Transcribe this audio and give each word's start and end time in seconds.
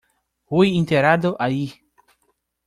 Fue 0.47 0.69
enterrado 0.75 1.35
allí. 1.37 1.75